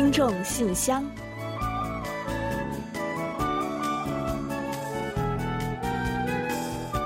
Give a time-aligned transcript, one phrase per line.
[0.00, 1.04] 听众信箱，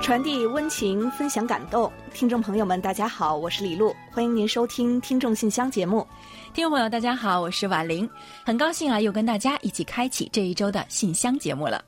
[0.01, 1.91] 传递温情，分享感动。
[2.13, 6.07] 听众朋友们，大家好，我是李璐，欢迎您收听《听众信箱》节目。
[6.53, 8.09] 听众朋友，大家好，我是婉玲，
[8.45, 11.83] 很高兴啊，又跟大家一起开启这一周的信箱节目了。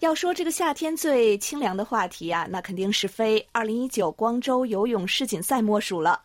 [0.00, 6.20] 要说这个夏天最清凉的话题啊，那肯定是非二零一九光州游泳世锦赛莫属了。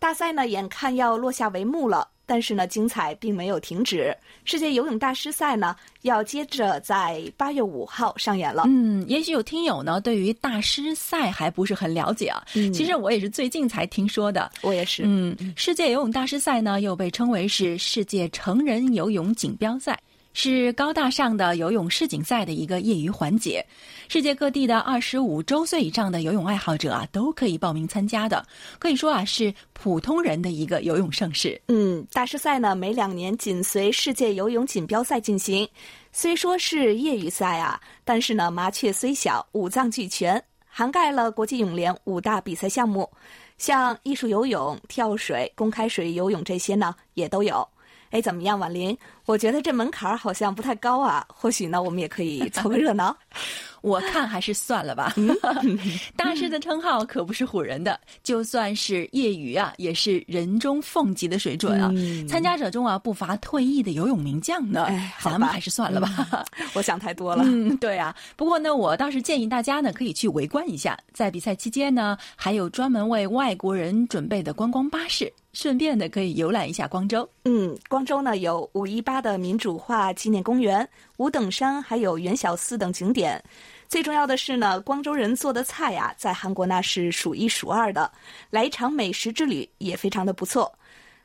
[0.00, 2.08] 大赛呢，眼看要落下帷幕了。
[2.28, 4.14] 但是呢，精彩并没有停止。
[4.44, 8.64] 世界游泳大师赛呢，要接着在八月五号上演了。
[8.66, 12.44] 嗯，也许有听友呢，对于大师赛还不是很了解啊。
[12.54, 14.50] 嗯，其实我也是最近才听说的。
[14.60, 15.04] 我也是。
[15.06, 19.98] 嗯，世界游泳大师赛呢，又被称为是世界成人游泳锦标赛。
[20.40, 23.60] 是高大上的游泳世锦赛的一个业余环节，
[24.08, 28.46] 世界各地的二十五周岁以上的游泳爱好者啊，都可以报名参加的。
[28.78, 31.60] 可以说啊，是普通人的一个游泳盛事。
[31.66, 35.68] 嗯，大师赛呢，每两年紧随世界游泳锦标赛进行。
[36.12, 43.10] 虽说是业余赛啊，但是呢，麻雀虽小，五脏俱全，涵盖了国际泳联五大比赛项目，
[43.58, 47.66] 像艺术游泳、跳水、公开水游泳这些呢，也都有。
[48.10, 48.96] 哎，怎么样，婉玲？
[49.26, 51.26] 我觉得这门槛好像不太高啊。
[51.28, 53.16] 或许呢，我们也可以凑个热闹。
[53.80, 55.14] 我看还是算了吧。
[56.16, 61.92] 大师的称号可不是唬人的，就算是业余啊，也是人中凤级的水准啊。
[62.28, 64.88] 参加者中啊，不乏退役的游泳名将呢。
[65.20, 66.44] 咱们还是算了吧。
[66.74, 67.44] 我想太多了。
[67.46, 68.14] 嗯，对啊。
[68.36, 70.98] 不过呢，我倒是建议大家呢，可以去围观一下。
[71.12, 75.32] 在比赛期间呢，还有专门为外国人准备的观光巴士。
[75.58, 77.28] 顺便的可以游览一下光州。
[77.44, 83.42] 嗯，光州呢有五一八的民主化纪念公园、五等山，还有元小寺等景点。
[83.88, 88.08] 最重要的是呢，光州人做的菜呀，在韩国那是数一数二的。
[88.50, 90.72] 来一场美食之旅也非常的不错。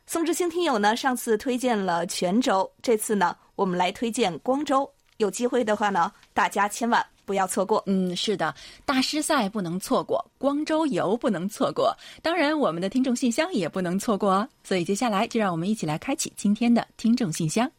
[0.07, 4.91] 宋志兴听友呢，上次推荐了泉州，这次呢，我们来推荐光州。
[5.17, 7.05] 有机会的话呢，大家千万。
[7.25, 8.53] 不要错过，嗯，是的，
[8.85, 14.49] 大师赛不能错过，光州游不能错过，当然我们的听众信箱也不能错过哦。
[14.63, 17.69] 所以接下来就让我们一起来开启今天的听众信箱。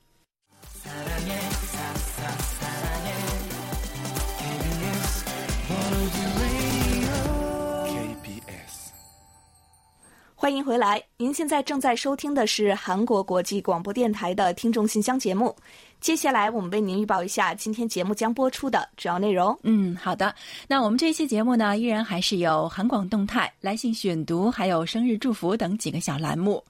[10.45, 15.57] 欢迎回来，您现在正在收听的是韩国国际广播电台的听众信箱节目。
[16.01, 19.59] 接下来，我们为您预报一下今天节目将播出的主要内容。
[19.63, 20.35] 嗯，好的。
[20.69, 26.63] 那我们这期节目呢，依然还是有韩广动态、来信选读，还有生日祝福等几个小栏目。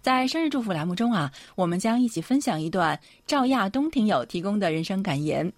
[0.00, 2.96] 在生日祝福栏目中啊，我们将一起分享一段
[3.26, 5.52] 赵亚东听友提供的人生感言。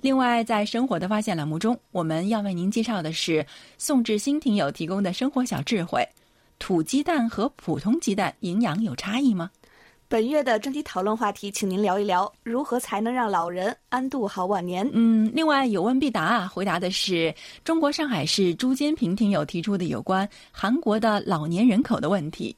[0.00, 3.46] 另外，在生活的发现栏目中，我们要为您介绍的是
[3.78, 6.04] 宋志新听友提供的生活小智慧。
[6.58, 9.50] 土鸡蛋和普通鸡蛋营养有差异吗？
[10.06, 14.88] 本月的专题讨论话题，请您聊一聊如何才能让老人安度好晚年。
[14.92, 22.54] 嗯，另外有问必答啊，回答的是中国上海市朱坚平听友提出的有关韩国的老年人口的问题。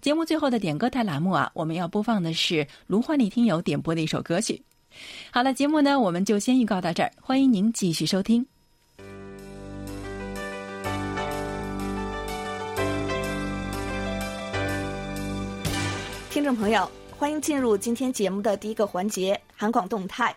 [0.00, 4.60] 节目最后的点歌台栏目啊，我们要播放的是卢焕丽听友点播的一首歌曲。
[5.30, 8.44] 好了，节目呢，我们就先预告到这儿，欢迎您继续收听。
[16.38, 16.88] 听众朋友，
[17.18, 20.32] 欢迎进入今天节目的第一个环节——韩广动态。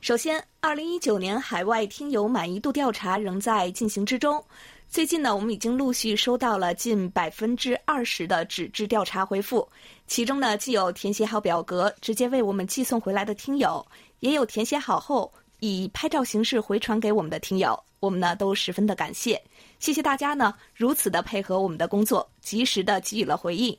[0.00, 4.40] 首先，二零一九年海外听友满意度调查仍在进行之中。
[4.88, 9.68] 最近呢，我们已经陆续收到了近百分之二十的纸质调查回复，
[10.06, 13.84] 其中呢，既有填写好表格直接为我们寄送回来的听友，
[14.20, 17.76] 也有填写好后以拍照形式回传给我们的听友。
[17.98, 19.42] 我们呢都十分的感谢，
[19.80, 23.76] 谢谢大家呢如此的配合我们的工作，及时的给予了回应。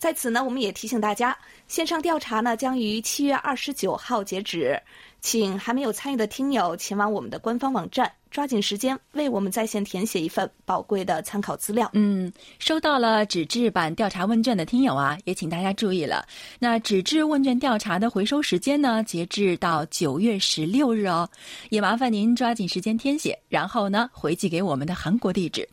[0.00, 1.36] 在此呢，我们也提醒大家，
[1.68, 4.80] 线上调查呢将于七月二十九号截止，
[5.20, 11.90] 请还没有参与的听友前往我们的官方网站，抓紧时间为我们在线填写一份宝贵的参考资料。
[11.92, 16.26] 嗯，收到了纸质版调查问卷的听友啊，也请大家注意了，
[16.58, 21.28] 那纸质问卷调查的回收时间呢，截至到九月十六日哦，
[21.68, 25.68] 也麻烦您抓紧时间填写，然后呢回寄给我们的韩国地址。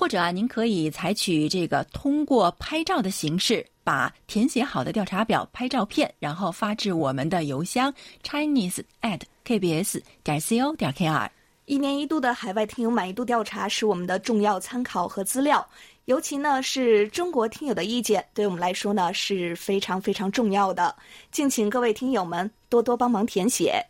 [0.00, 7.92] 或者啊，您可以采取这个通过拍照的形式，把填写好的调查表拍照片，然后发至我们的邮箱
[8.22, 11.28] chinese at kbs 点 co 点 kr。
[11.66, 15.68] 一年一度的海外听友满意度调查是我们的重要参考和资料，
[16.06, 20.96] 尤其呢是中国听友的意见，对我们来说呢是非常非常重要的。
[21.30, 23.84] 敬请各位听友们多多帮忙填写。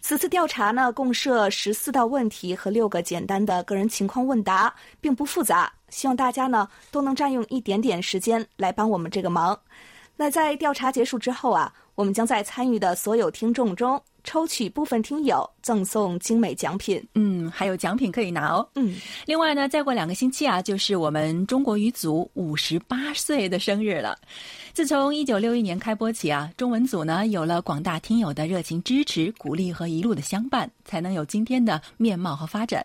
[0.00, 5.70] 此次调查呢，共设十四道问题和六个简单的个人情况问答，并不复杂。
[5.90, 9.58] 希望大家呢都能占用一点点时间来帮我们这个忙。
[10.16, 17.02] 那在调查结束之后啊，我们将在参与的所有听众中抽取部分听友赠送精美奖品。
[17.14, 18.68] 嗯，还有奖品可以拿哦。
[18.74, 18.94] 嗯，
[19.24, 24.18] 另外呢，再过两个星期啊，就是我们中国语组五十八岁的生日了。
[24.74, 32.84] 自从一九六一年开播起啊，中文组呢有了广大听友的热情支持、鼓励和一路的相伴，才能有今天的面貌和发展。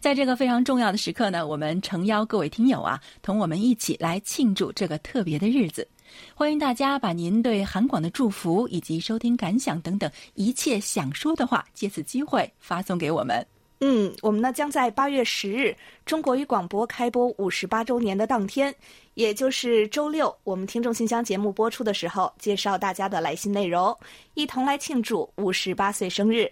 [0.00, 5.88] 在这个非常重要的时刻呢，我们诚邀各位听友啊，同我们一起来庆祝这个特别的日子。
[6.34, 13.46] 欢迎大家把您对韩广的祝福以及收听感想等等一切想说的话，借此机会发送给我们。
[13.80, 15.76] 嗯，我们呢将在八月十日
[16.06, 18.74] 中国语广播开播五十八周年的当天，
[19.14, 23.94] 也就是周六，我们听众信箱节目播出的时候，介绍大家的来信内容，
[24.34, 26.50] 一同来庆祝五十八岁生日。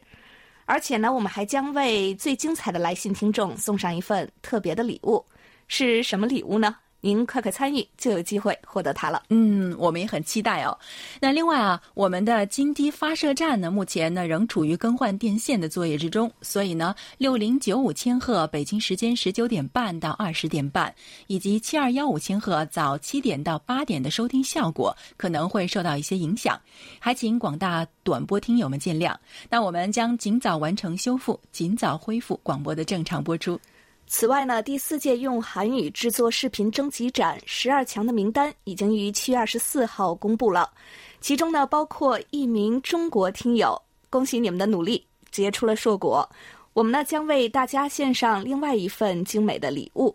[0.66, 5.24] 而且呢，我们还将为最精彩的来信听众送上一份特别的礼物，
[5.68, 6.76] 是什么礼物呢？
[7.04, 9.24] 您快快参与，就有机会获得它了。
[9.28, 10.78] 嗯，我们也很期待哦。
[11.20, 20.94] 那另外啊，我们的金堤发射站呢，目前呢仍处于更换电线的作业之中，所以呢，六零九五千赫北京时间十九点半到二十点半，
[21.26, 26.56] 以及七二幺五千赫早七点到八点的收听效果可能会受到一些影响，
[27.00, 29.12] 还请广大短波听友们见谅。
[29.50, 33.58] 那我们将尽早完成修复，尽早恢复广播的正常播出。
[34.06, 40.70] 此外呢，第四届用韩语制作视频征集展十二强的名单已经于七月二十四号公布了，
[41.20, 46.28] 其中呢包括一名中国听友，恭喜你们的努力结出了硕果。
[46.74, 50.14] 我们呢将为大家献上另外一份精美的礼物，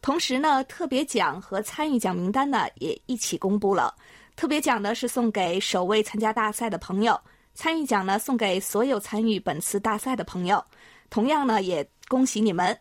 [0.00, 3.92] 同时呢特别奖和参与奖名单呢也一起公布了。
[4.36, 7.20] 特别奖呢是送给首位参加大赛的朋友，
[7.54, 10.64] 参与奖呢送给所有参与本次大赛的朋友。
[11.10, 12.76] 同样呢也恭喜你们。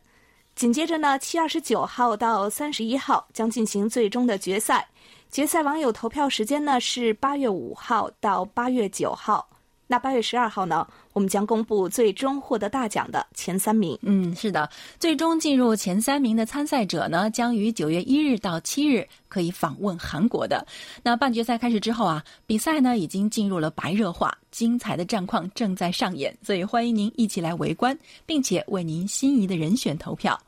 [0.56, 4.88] 紧接着呢，七月二十九号到三十一号将进行最终的决赛。
[5.30, 9.50] 决赛网友投票时间呢是八月五号到八月九号。
[9.88, 13.98] 那八月十二号呢，我们将公布最终获得大奖的前三名。
[14.02, 20.66] 嗯，是的，最终进入前三名的参赛者呢，将于九月一日到七日可以访问韩国的。
[21.04, 30.40] 那半决赛开始之后啊，比赛呢已经进入了白热化，精彩的战况正在上演，所以欢迎您一起来围观，并且为您心仪的人选投票。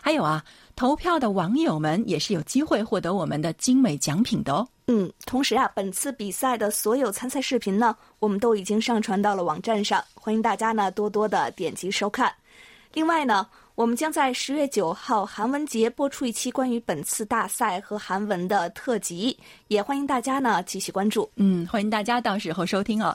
[0.00, 0.42] 还有啊，
[0.74, 4.66] 投票的网友们也是有机会获得我们的精美奖品的哦。
[4.90, 12.32] 嗯，同时啊，本次比赛的所有参赛视频呢，我们都已经上传到了网站上，欢迎大家呢多多的点击收看。
[12.94, 19.38] 另外呢，我们将在十月九号韩文节播出一期关于本次大赛和韩文的特辑，
[19.68, 21.30] 也欢迎大家呢继续关注。
[21.36, 23.14] 嗯，欢迎大家到时候收听哦。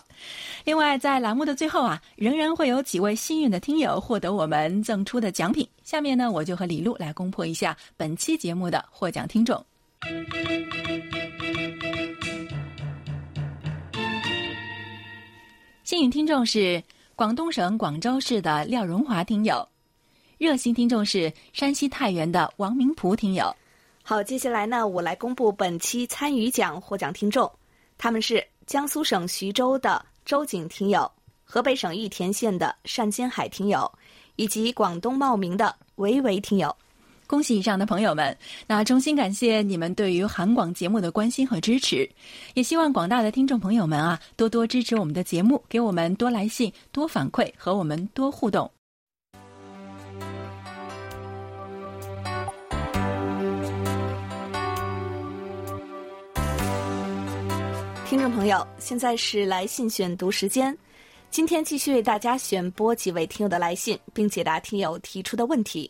[0.63, 5.67] 另外，在栏目的最后啊，仍然会有几位幸运的听友获得我们赠出的奖品。
[5.83, 9.65] 下面呢，我就和李璐来公布一下本期节目的获奖听众。
[15.93, 16.81] 幸运听众是
[17.15, 19.69] 广东省广州市的廖荣华听友，
[20.39, 23.55] 热心听众是山西太原的王明璞听友。
[24.01, 27.47] 好，接下来呢，我来公布本期参与奖获奖听众，
[27.95, 31.09] 他们是江苏省徐州的周景听友，
[31.43, 33.89] 河北省玉田县的单金海听友，
[34.35, 36.75] 以及广东茂名的维维听友。
[37.25, 38.37] 恭喜以上的朋友们！
[38.67, 42.07] 那衷心感谢你们对于韩广节目的关心和支持，
[42.53, 48.69] 也希望广大的听众朋友们啊，多多支持我们的节目，给我们多来信、多反馈，和我们多互动。
[58.05, 60.77] 听众朋友，现在是来信选读时间，
[61.31, 65.89] 今天继续为大家选播几位听友的来信，并解答听友提出的问题。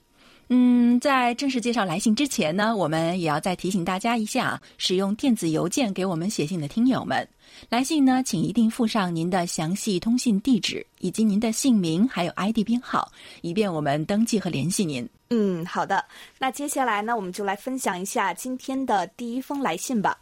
[0.55, 7.27] 嗯，在正式介绍来信之前呢，我们也要再提醒大家一下：使用电子邮件给我们写信的听友们，
[7.69, 15.09] 来信呢，请一定附上您的详细通信地址以及您的姓名，还有 ID 编号，以便我们登记和联系您。
[15.31, 16.05] 嗯，好的。
[16.37, 20.15] 那接下来呢，我们就来分享一下今天的第一封来信吧。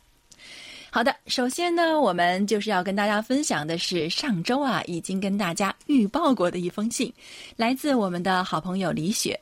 [0.91, 7.11] 好的，首先呢，我们就是要跟大家分享的是上周啊已经跟大家预报过的一封信，
[7.57, 9.37] 来自我们的好朋友李雪。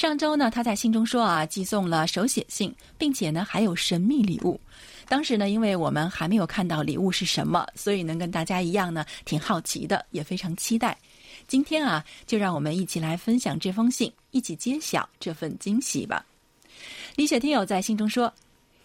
[0.00, 4.60] 上周呢，他在信中说啊，寄送了手写信，并且呢还有神秘礼物。
[5.08, 10.96] 当时呢，因为我们还没有看到礼物是什么，所以能跟大家一样呢，挺好奇的，也非常期待。
[11.46, 16.24] 今天啊，就让我们一起来分享这封信，一起揭晓这份惊喜吧。
[17.14, 18.32] 李雪听友在信中说。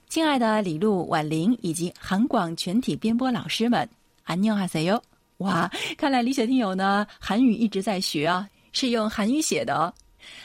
[0.10, 3.88] 亲爱的李璐、婉玲以及韩广全体编播老师们，
[4.25, 5.01] 안녕하세 요！
[5.38, 9.94] 哇，看来李雪听友呢韩语一直在学啊，是用韩语写的。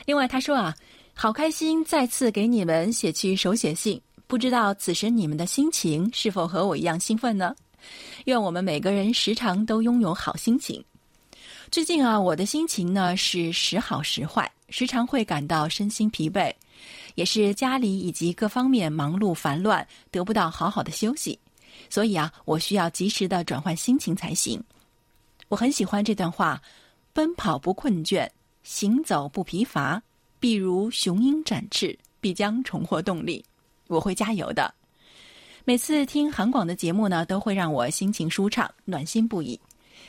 [0.05, 0.75] 另外他说啊，
[1.13, 7.55] 好开心再次给你们写去手写信，不知道此时你们的心情是否和我一样兴奋呢？
[8.25, 10.83] 愿我们每个人时常都拥有好心情。
[11.71, 16.53] 最近啊，我的心情呢是时好时坏，时常会感到身心疲惫，
[17.15, 21.39] 也是家里以及各方面忙碌烦乱，得不到好好的休息。
[21.89, 24.61] 所以啊，我需要及时的转换心情才行。
[25.47, 26.61] 我很喜欢这段话：
[27.13, 28.29] 奔跑不困倦，
[28.63, 30.01] 行走不疲乏，
[30.39, 33.43] 必如雄鹰展翅，必将重获动力。
[33.87, 34.73] 我会加油的。
[35.63, 39.59] 每次听韩广的节目呢，都会让我心情舒畅，暖心不已。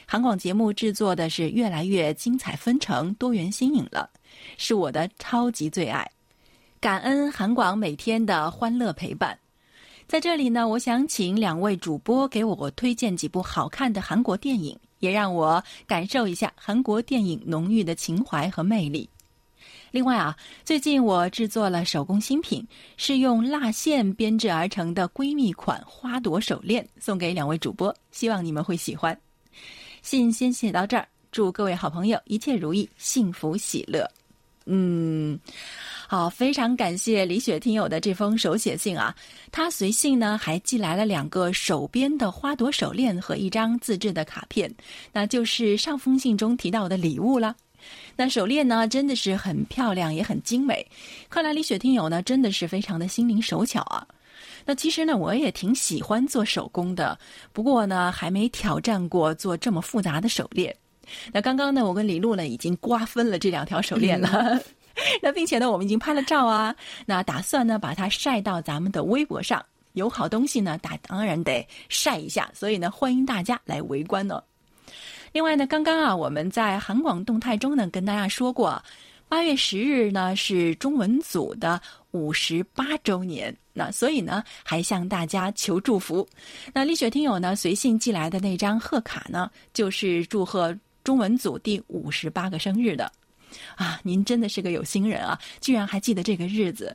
[0.07, 4.09] 韩广节目制作的是越来越精彩纷呈、多元新颖了，
[4.57, 6.11] 是我的超级最爱。
[6.81, 9.39] 感恩韩广每天的欢乐陪伴。
[10.09, 19.09] 在这里呢，我想请两位主播给我推荐几部好看的韩国电影，也让我感受一下韩国电影浓郁的情怀和魅力。
[19.91, 22.65] 另外啊，最近我制作了手工新品，
[22.97, 29.19] 是用蜡线编制而成的闺蜜款花朵手链，送给两位主播，希望你们会喜欢。
[30.03, 34.09] 信先写到这儿，祝各位好朋友一切如意，幸福喜乐。
[34.67, 35.37] 嗯，
[36.13, 39.17] 好，非常感谢李雪听友的这封手写信啊，
[39.51, 44.71] 他随信呢还寄来了两个手编的花朵手链和一张自制的卡片，
[45.11, 47.57] 那就是上封信中提到的礼物了。
[48.15, 50.87] 那手链呢，真的是很漂亮，也很精美。
[51.31, 54.07] 看来李雪听友呢，真的是非常的心灵手巧啊。
[54.67, 57.19] 那其实呢，我也挺喜欢做手工的，
[57.55, 60.77] 不过呢，还没挑战过做这么复杂的手链。
[61.33, 64.61] 那刚刚呢，我跟李璐呢已经瓜分了这两条手链了，
[65.23, 66.75] 那并且呢，我们已经拍了照啊，
[67.07, 69.65] 那打算呢把它晒到咱们的微博上。
[69.95, 74.43] 有好东西呢，大当然得晒一下，所以呢，欢迎大家来围观呢。
[75.33, 78.83] 另外呢，刚刚啊，我们在韩广动态中呢跟大家说过，
[79.29, 81.79] 八月十日呢是中文组的
[82.13, 86.27] 五十八周年，那所以呢还向大家求祝福。
[86.73, 93.13] 那丽雪听友呢随信寄来的那张贺卡呢，就是祝贺中文组第五十八个生日的。
[93.77, 96.95] 啊，您真的是个有心人啊，居然还记得这个日子。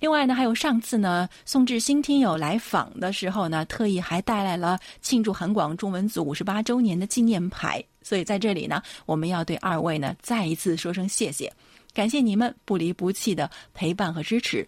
[0.00, 7.82] 另外呢，还有上次呢，宋志新听友来访的时候呢，特意还带来了庆祝韩广中文组五十八周年的纪念牌。
[8.00, 11.52] 所以在这里呢，我们要对二位呢再一次说声谢谢，
[11.92, 14.64] 感谢你们不离不弃的陪伴和支持。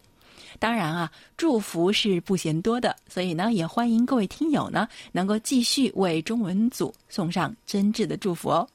[0.58, 8.66] 当然啊，祝福是不嫌多的，所以呢，也欢迎各位听友呢能够继续为中文组送上真挚的祝福哦。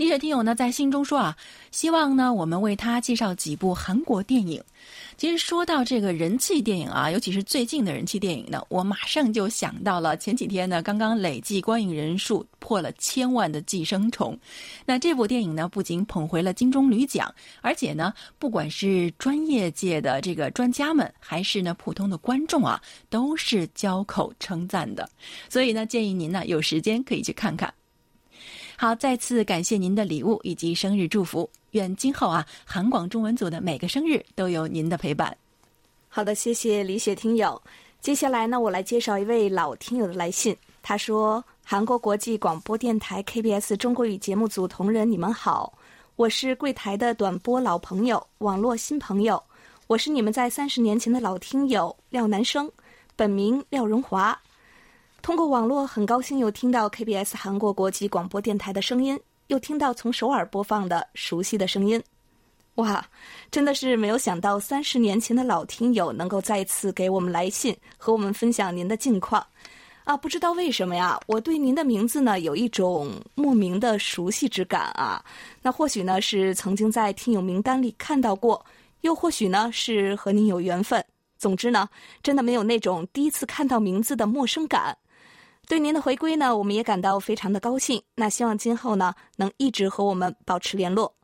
[0.00, 1.36] 李雪听友呢在信中说啊，
[1.72, 4.64] 希望呢我们为他介绍几部韩国电影。
[5.18, 14.32] 其实说到这个人气电影啊，尤其是最近的人气电影呢，我马上就想到了前几天呢刚刚累计观影人数破了千万的《寄生虫》。
[14.86, 17.30] 那这部电影呢不仅捧回了金棕榈奖，
[17.60, 22.80] 而且呢不管是专业界的这个专家们，还是呢普通的观众啊，
[23.10, 25.06] 都是交口称赞的。
[25.50, 27.70] 所以呢建议您呢有时间可以去看看。
[28.80, 31.46] 好，再次感谢您的礼物以及生日祝福。
[31.72, 35.36] 愿今后啊，韩广中文组的每个生日都有您的陪伴。
[36.08, 37.60] 好的，谢谢李雪听友。
[38.00, 40.56] 接下来呢，我来介绍一位老听友的来信。
[40.82, 45.70] 他说：“韩国国际广播电台 KBS 中国语节目组同仁，你们好，
[46.16, 49.42] 我是柜台的短波老朋友，网络新朋友。
[49.88, 52.72] 我是你们在三十年前的老听友廖南生，
[53.14, 54.40] 本名廖荣华。”
[55.22, 62.02] 通过网络，很高兴又听到 KBS 韩国国际广播电台的声音，又听到从首尔播放的熟悉的声音，
[62.76, 63.04] 哇，
[63.50, 69.46] 真的是没有想到，三十年前的老听友能够再次给我们来信，和我们分享您的近况，
[70.04, 75.22] 啊，不知道为什么呀，我对您的名字呢有一种莫名的熟悉之感啊，
[75.60, 78.64] 那或许呢是曾经在听友名单里看到过，
[79.02, 81.04] 又或许呢是和您有缘分，
[81.36, 81.86] 总之呢，
[82.22, 84.96] 真的没有那种第一次看到名字的陌生感。
[85.70, 88.02] 对您的回归呢，我们也感到非常的高兴。
[88.16, 91.14] 那希望今后呢，能一直和我们保持联络。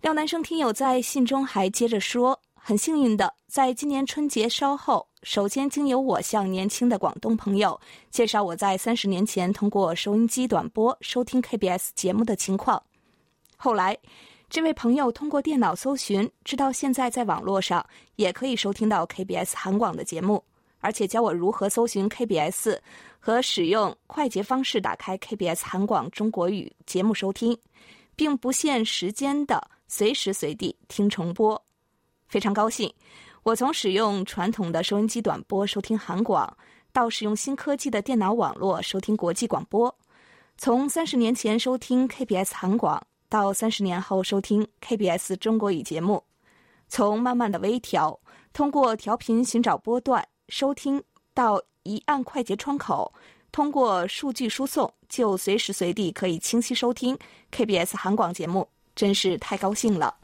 [0.00, 12.82] 廖男生听友在信中还接着说，很幸运的，在今年春节稍后，首先经由我向年轻的广东朋友介绍我在三十年前通过收音机短波收听 KBS 节目的情况。
[13.56, 13.96] 后来，
[14.50, 20.42] 这位朋友通过电脑搜寻，知道现在在网络上也可以收听到 KBS 韩广的节目，
[20.82, 22.78] 而且教我如何搜寻 KBS。
[23.24, 27.56] 和使用快捷方式打开 KBS 韩广中国语节目收听，
[28.16, 31.62] 并不限时间的随时随地听重播，
[32.26, 32.92] 非常高兴。
[33.44, 36.52] 我从使用传统的收音机短波收听韩广，
[36.92, 39.94] 到使用新科技的电脑网络收听国际广播，
[40.58, 46.20] 从三十年前收听 KBS 韩广，到三十年后收听 KBS 中国语节目，
[46.88, 48.18] 从慢慢的微调，
[48.52, 53.10] 通过调频寻找波段收听到一按快捷窗口，
[53.50, 57.18] 通过数据输送就随时随地可以清晰收听
[57.50, 60.14] KBS 韩广节目，真是太高兴了！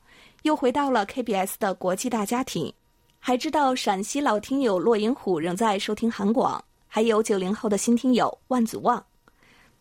[0.42, 2.70] 又回到了 KBS 的国际大家庭。
[3.18, 9.02] 还知道陕西老听友骆银虎仍在收听韩广，还有九零后的新听友万祖旺。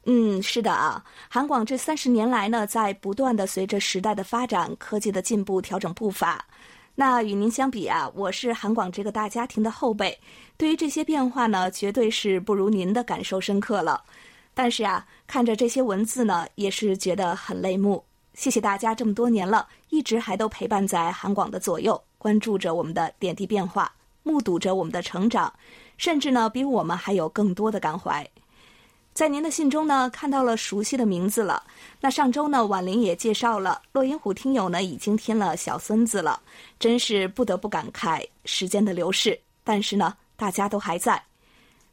[0.05, 6.47] 嗯，是的啊，韩广这三十年来呢，在不断的随着时代的发展、科技的进步调整步伐。
[6.99, 10.19] 那与您相比啊，我是韩广这个大家庭的后辈，
[10.57, 14.03] 对于这些变化呢，绝对是不如您的感受深刻了。
[14.55, 18.03] 但是啊，看着这些文字呢，也是觉得很泪目。
[18.33, 22.01] 谢谢大家这么多年了，一直还都陪伴在韩广的左右。
[22.17, 25.53] 关注着我们的点滴变化，目睹着我们的成长，
[25.99, 28.27] 甚至呢，比我们还有更多的感怀。
[29.17, 31.63] 在您的信中呢，看到了熟悉的名字了。
[31.99, 36.39] 那上周呢，婉玲也介绍了，洛银虎听友呢已经添了小孙子了，
[36.77, 39.35] 真是不得不感慨时间的流逝。
[39.63, 41.19] 但是呢，大家都还在。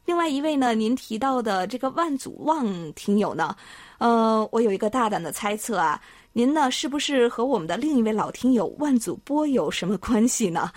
[0.05, 3.55] 另外一位呢，您提到的这个万祖望听友呢，
[3.97, 5.99] 呃，我有一个大胆的猜测啊。
[6.31, 10.71] 您呢，是不是和我们的另一位老听友万祖波有什么关系呢？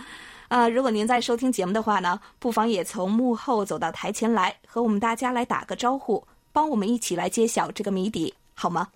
[0.49, 8.89] 啊，如果您在收听节目的话呢，不妨也从幕后走到台前来，和我们大家来打个招呼，帮我们一起来揭晓这个谜底，好吗？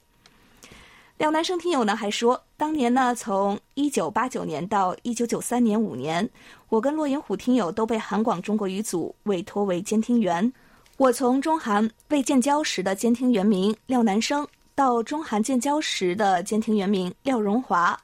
[1.18, 6.28] 廖男生听友呢还说，当年呢，从一九八九年到一九九三年五年，
[6.68, 10.52] 我跟骆银虎听友都被韩广中国语组委托为监听员，
[10.96, 14.46] 我从中韩未建交时的监听员名廖南生。
[14.74, 17.96] 到中韩建交时的监听员名廖荣华，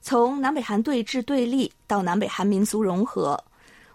[0.00, 3.38] 从南北韩对峙对立到南北韩民族融合，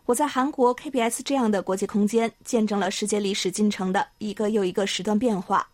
[0.09, 5.69] 我在韩国 KBS 这样的国际空间见证了世界历史进程的一个又一个时段变化。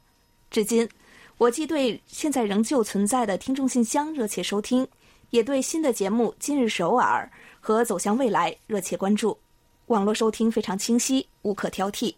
[0.52, 0.90] 至今，
[1.38, 4.86] 我既对现在仍旧存在的听众信箱热切收听，
[5.30, 9.38] 也对新的节目《今日首尔》和《走向未来》热切关注。
[9.86, 12.14] 网络收听非常清晰，无可挑剔。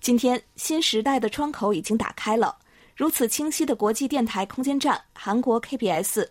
[0.00, 2.56] 今天，新时代的窗口已经打开了。
[2.96, 6.26] 如此清晰的国际电台空间站，韩国 KBS，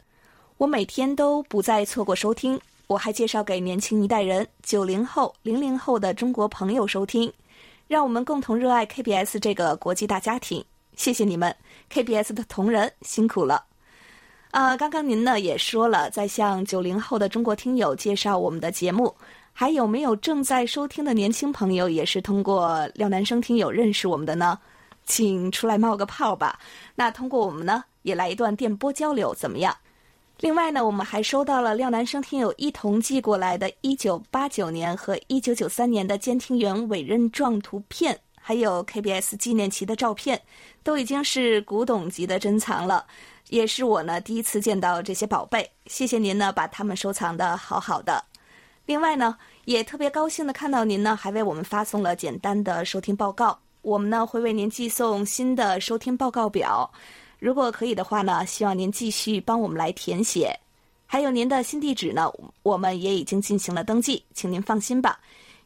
[0.57, 2.59] 我每天都不再错过收听。
[2.87, 7.31] 我还介绍给年轻一代人，九零后、零零后的中国朋友收听，
[7.87, 10.63] 让我们共同热爱 KBS 这个国际大家庭。
[10.95, 11.55] 谢谢你们
[11.91, 13.63] ，KBS 的同仁辛苦了。
[14.51, 19.15] 啊，刚刚您呢也说了，在向九零后的中国听友介绍我们的节目，
[19.51, 24.59] 还有没有正在收听的年轻朋友也是通过廖男生听友认识我们的呢？
[25.05, 26.59] 请出来冒个泡吧。
[26.93, 29.75] 那通过我们呢，也来一段电波交流，怎么样？
[30.43, 40.41] 另外呢，我们还收到了廖男生听友一同寄过来的1989年和1993年的监听员委任状图片，还有 KBS 纪念旗的照片，
[40.83, 43.05] 都已经是古董级的珍藏了。
[43.47, 48.21] 也是我呢第一次见到这些宝贝，谢谢您呢把它们收藏的好好的。
[48.85, 53.57] 另外呢，也特别高兴的看到您呢还为我们发送了简单的收听报告。
[53.81, 56.91] 我们呢会为您寄送新的收听报告表，
[57.43, 60.57] 如果可以的话呢，希望您继续帮我们来填写。
[61.05, 65.19] 还有您的新地址呢，我们也已经进行了登记，请您放心吧。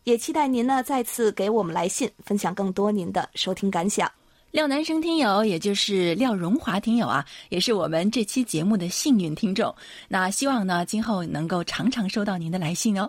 [0.04, 4.12] 也期待您呢再次给我们来信，分享更多您的收听感想。
[4.50, 9.72] 廖南生听友，也就是廖荣华听友啊，也是我们这期节目的幸运听众。
[10.08, 13.08] 那希望呢今后能够常常收到您的来信哦。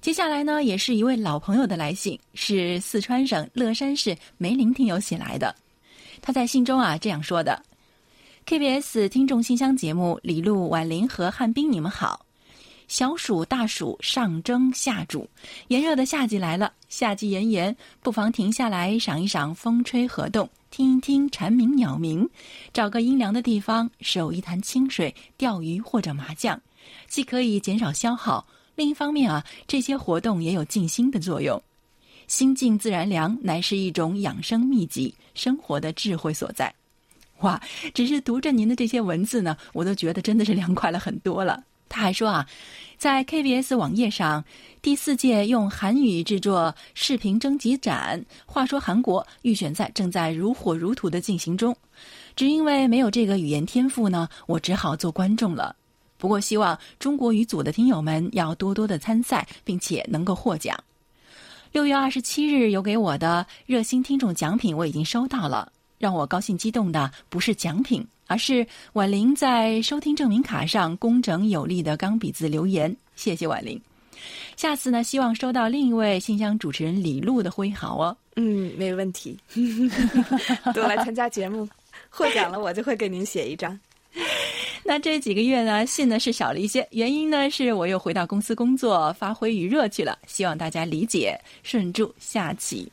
[0.00, 5.54] 接下来呢，也是一位老朋友的来信，是四川省乐山市梅林听友写来的。
[6.20, 7.62] 他在信中啊这样说的
[8.46, 12.26] ：“KBS 听众信箱节目，李璐、婉玲和汉斌，你们好。
[12.86, 15.26] 小暑大暑上蒸下煮，
[15.68, 16.72] 炎热的夏季来了。
[16.88, 22.28] 夏季炎炎，不妨停下来赏一赏风吹河动，听一听蝉鸣鸟鸣，
[22.72, 26.60] 找个阴凉的地方，守一潭清水，钓鱼或者麻将，
[27.08, 31.62] 既可以减少消耗。”另一方面啊，这些活动也有静心的作用，
[32.26, 36.74] 心静自然凉，乃是一种养生秘籍，生活的智慧所在。
[37.44, 37.60] 哇，
[37.92, 41.62] 只是读着您的这些文字呢，我都觉得真的是凉快了很多了。
[41.90, 42.46] 他还说啊，
[42.96, 44.42] 在 KBS 网页上，
[44.80, 51.76] 第四届用韩语制作视频征集展《话说韩国》预选赛正在如火如荼的进行中，
[52.34, 55.76] 只因为没有这个语言天赋呢，我只好做观众了。
[56.16, 60.76] 不过，希望中国语组的听友们要多多的参赛，并且能够获奖。
[61.70, 65.70] 六月二十七日有给我的热心听众奖品，我已经收到了。
[66.04, 72.94] 让我高兴激动的不是奖品，而是婉玲在收听证明卡上工整有力的钢笔字留言。
[73.16, 73.80] 谢谢婉玲。
[74.54, 78.14] 下次呢，希望收到另一位信箱主持人李璐的挥毫哦。
[78.36, 79.34] 嗯，没问题。
[80.74, 81.66] 多来参加节目，
[82.10, 83.80] 获奖了我就会给您写一张。
[84.84, 92.92] 那这几个月呢，信呢是少了一些，原因呢是我又回到公司工作，发挥余热去了，希望大家理解，顺祝下期。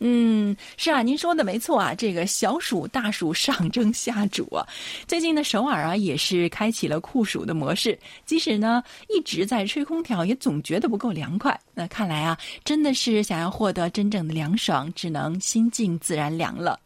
[0.00, 4.66] 嗯，是啊，您说的没错啊，这个小暑、大暑上蒸下煮啊，
[5.06, 11.58] 最近的，首尔啊也是开启了酷暑的模式，即使呢一直在吹空调，也总觉得不够凉快。
[11.74, 16.78] 那看来啊，真的是想要获得真正的凉爽，只能心静自然凉了。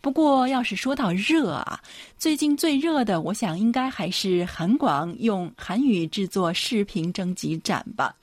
[0.00, 1.80] 不过，要是说到热啊，
[2.16, 8.14] 最近最热的，我想应该还是韩广用韩语制作视频征集展吧。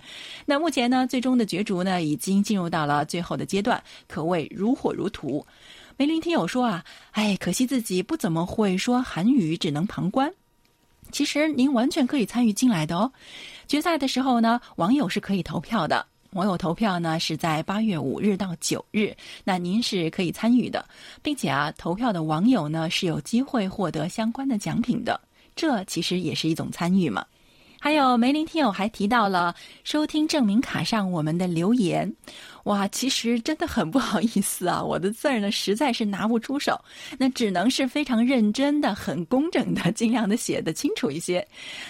[0.46, 5.46] 那目前呢，最终的角逐呢，已经进入到了最后的阶段，可谓如火如荼。
[5.98, 10.32] 梅林听友说啊，哎，可惜自己不怎么会说韩语，只能旁观。
[11.12, 13.12] 其实您完全可以参与进来的哦。
[13.68, 16.06] 决赛的时候呢，网友是可以投票的。
[16.34, 20.84] 网友投票呢是在八月五日到九日，那您是可以参与的，
[21.22, 25.20] 并且啊，投票的网友呢是有机会获得相关的奖品的，
[25.56, 27.26] 这其实也是一种参与嘛。
[27.84, 32.10] 还有梅林听友还提到了收听证明卡上我们的留言，
[32.64, 36.80] 哇，其实真的很不好意思啊，我的字儿呢实在是拿不出手，
[37.18, 41.46] 那只能是非常认真的、很工整的，尽量的写的清楚一些。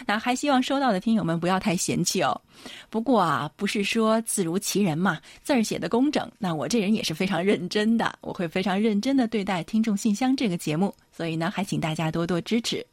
[0.08, 2.42] 那还希望收到的听友们不要太嫌弃哦。
[2.90, 12.84] 不过啊，不是说字如其人嘛，字儿写的工整，那我这人也是非常认真的，我会非常认真的对待听众信箱这个节目，所以呢，还请大家多多支持。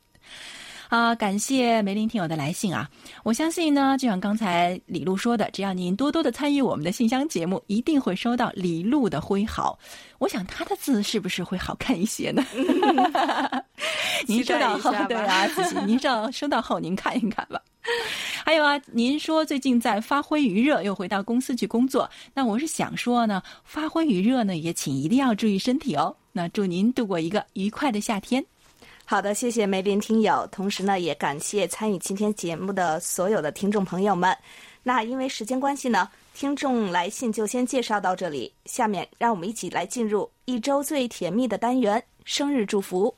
[0.90, 2.90] 啊，感谢梅林听友的来信啊！
[3.22, 9.78] 我相信呢，就像刚才李璐说的，只要您多多的参与我们的信箱节目，一定会收到李璐的挥毫。
[10.18, 12.44] 我想他的字是不是会好看一些呢？
[14.26, 17.62] 您收到后，对啊， 仔细您收收到后您看一看吧。
[18.44, 26.16] 还有啊，您说最近在发挥余热，又回到公司去工作，那我是想说呢，发挥余热呢，也请一定要注意身体哦。
[26.32, 28.44] 那祝您度过一个愉快的夏天。
[29.10, 34.32] 好的，谢谢梅林听友，同时呢，也感谢参与今天节目的所有的听众朋友们。
[34.84, 38.54] 那因为时间关系呢，听众来信就先介绍到这里。
[38.66, 43.12] 下面让我们一起来进入一周最甜蜜的单元——生日祝福。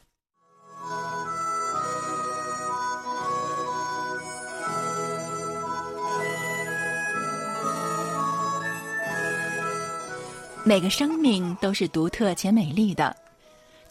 [10.64, 13.14] 每个生命都是独特且美丽的。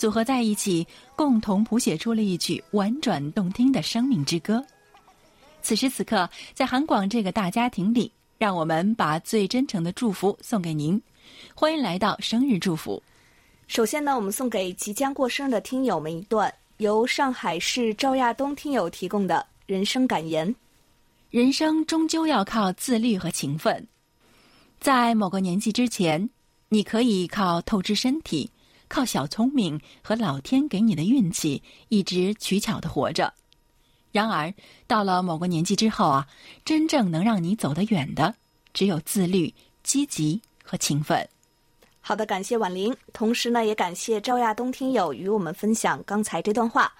[0.01, 4.65] 组合在一起，共同谱写出了一曲婉转动听的生命之歌。
[5.61, 10.99] 此时此刻，在韩广这个大家庭里，让我们把最真诚的祝福送给您。
[11.53, 12.99] 欢迎来到生日祝福。
[13.67, 20.55] 首先呢，我们送给即将过生日的听友们一段由上海市赵亚东听友提供的人生感言：
[21.29, 23.87] 人生终究要靠自律和勤奋。
[24.79, 26.27] 在某个年纪之前，
[26.69, 28.49] 你可以靠透支身体。
[28.91, 33.33] 靠小聪明和老天给你的运气，一直取巧的活着。
[34.11, 34.53] 然而，
[34.85, 36.27] 到了某个年纪之后啊，
[36.65, 38.35] 真正能让你走得远的，
[38.73, 41.25] 只有自律、积极和勤奋。
[42.01, 46.91] 好的，感谢婉玲，同时呢，也感谢赵亚东听友与我们分享刚才这段话。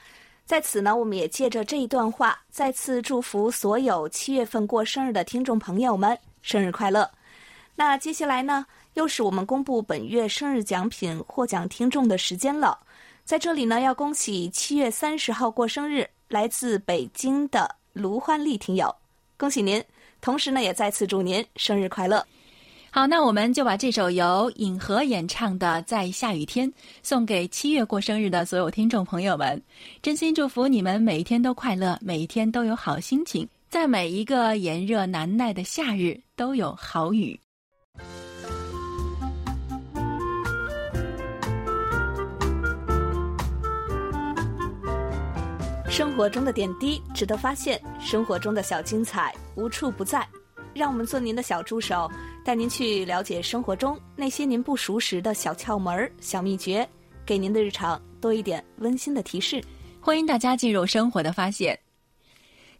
[0.46, 7.12] 在此呢，我们也借着这一段话，再次祝福所有七月份过生日的听众朋友们生日快乐。
[7.76, 8.66] 那接下来呢？
[8.94, 12.78] 又是我们公布本月生日奖品获奖听众的时间了，
[13.24, 18.94] 在这里呢，要恭喜七月三十号过生日来自北京的卢欢丽听友，
[19.38, 19.84] 恭喜您！
[20.20, 22.26] 同时呢，也再次祝您生日快乐。
[22.92, 26.70] 好，那我们就把这首由尹和演唱的《在下雨天》
[27.02, 29.62] 送给七月过生日的所有听众朋友们，
[30.02, 37.40] 真心祝福你们每一天都快乐，每一天都有好心情，在每一个炎热难耐的夏日都有好雨。
[45.92, 50.26] 生活中的点滴值得发现，生活中的小精彩无处不在。
[50.74, 52.10] 让我们做您的小助手，
[52.46, 56.88] 带您去了解生活中那些您不熟识的小窍门、小秘诀，
[57.26, 59.62] 给您的日常多一点温馨的提示。
[60.00, 61.78] 欢迎大家进入生活的发现。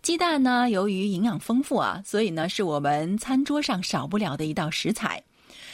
[0.02, 5.22] 鸡蛋呢，由于营养丰富啊，所以呢是我们餐桌上少不了的一道食材。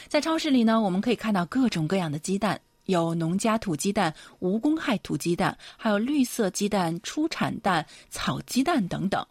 [0.08, 2.60] 在超市里呢，我们可以看到各种各样的鸡蛋。
[2.88, 9.26] 有农家土鸡蛋、无公害土鸡蛋，还有绿色鸡蛋、初产蛋、草鸡蛋等等。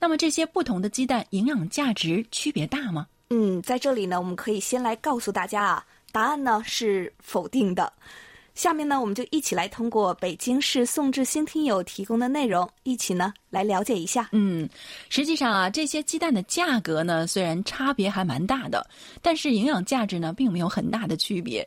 [0.00, 3.06] 那么这些不同的鸡蛋营养价值区别大吗？
[3.30, 7.92] 嗯，在这里呢，我们可以先来告诉大家啊，答案呢是否定的。
[8.54, 14.28] 下面呢，我们就一起来通过北京市宋志新听友提供的内容，一起呢来了解一下。
[14.32, 14.68] 嗯，
[15.08, 18.86] 实际上啊，这些鸡蛋的价格呢虽然差别还蛮大的，
[19.22, 21.66] 但是营养价值呢并没有很大的区别。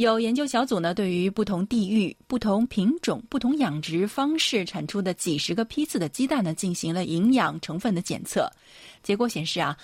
[0.00, 8.50] 有研究小组呢，对于不同地域、不同品种、不同养殖方式产出的几十个批次的鸡蛋呢，进行了营养成分的检测。
[9.02, 9.76] 结果显示啊，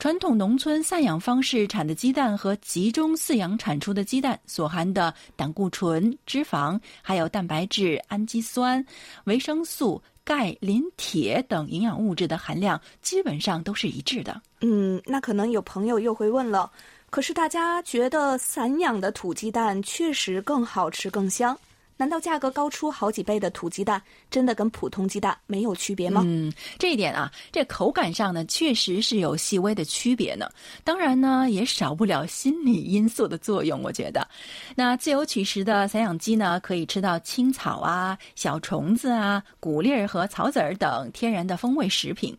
[0.00, 8.84] 传统农村散养方式产的鸡蛋和集中饲养产出的鸡蛋所含的胆固醇、脂肪、还有蛋白质、氨基酸、
[9.26, 14.42] 维生素、钙、磷、铁等营养物质的含量基本上都是一致的。
[14.60, 16.68] 嗯，那可能有朋友又会问了。
[17.12, 21.54] 可是大家觉得散养的土鸡蛋确实更好吃、更香，
[21.98, 26.22] 难道价格高出好几倍的土鸡蛋真的跟普通鸡蛋没有区别吗？
[26.24, 30.48] 嗯，这一点啊，这口感上呢，确实是有细微的区别呢。
[30.84, 33.82] 当然呢，也少不了心理因素的作用。
[33.82, 34.26] 我觉得，
[34.74, 42.34] 那自由取食的散养鸡呢，可以吃到青草啊、小虫子啊、谷粒儿和草籽儿等天然的风味食品，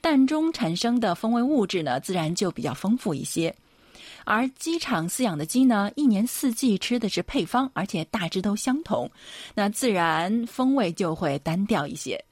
[0.00, 3.54] 蛋中产生的风味物质呢，自然就比较丰富一些。
[4.30, 9.10] 而鸡场饲养的鸡呢，一年四季吃的是配方，而且大致都相同，
[9.54, 12.22] 那自然风味就会单调一些。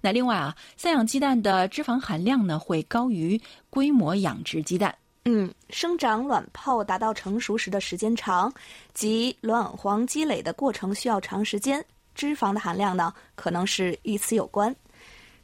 [0.00, 3.38] 那另外啊，散养鸡蛋的脂肪含量呢，会高于
[3.68, 4.96] 规模养殖鸡蛋。
[5.26, 8.50] 嗯，生长卵泡达到成熟时的时间长，
[8.94, 11.84] 及卵黄积累的过程需要长时间，
[12.14, 14.74] 脂肪的含量呢，可能是与此有关。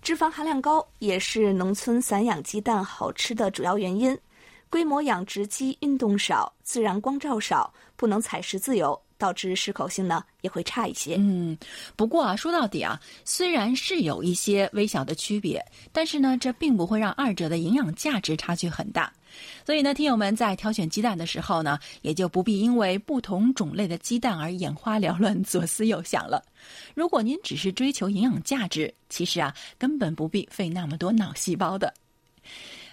[0.01, 4.19] 脂肪含量高也是农村散养鸡蛋好吃的主要原因。
[4.71, 11.17] 规模养殖鸡运动少，自然光照少，不能采食自由，导致适口性呢也会差一些。
[11.19, 11.57] 嗯，
[11.97, 19.13] 不过啊，说到底啊，虽然是有一些微小的区别，但是呢，这并不会让二者的营养价值差距很大。
[19.65, 26.43] 所以呢，听友们在挑选鸡蛋的时候呢，也就不必因为不同种类的鸡蛋而眼花缭乱、左思右想了。
[26.95, 31.93] 如果您只是追求营养价值，其实啊，根本不必费那么多脑细胞的。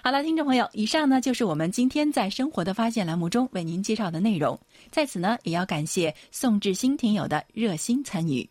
[0.05, 4.55] 好了，听众朋友，以上呢就是我们今天在生活的发现栏目中为您介绍的内容。
[4.91, 8.47] 在此呢，也要感谢宋志新听友的热心参与。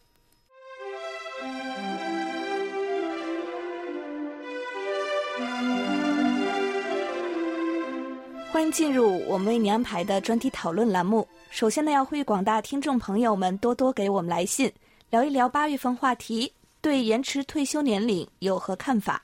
[8.50, 11.24] 欢迎进入我们为您安排的专题讨论栏目。
[11.50, 14.72] 首先呢，要呼吁广大听众朋友们多多给我们来信，
[15.08, 19.22] 聊一聊八月份话题，对延迟退休年龄有何看法？